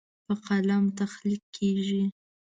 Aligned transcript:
په 0.25 0.33
قلم 0.45 0.83
تخلیق 0.99 1.43
کیږي. 1.55 2.03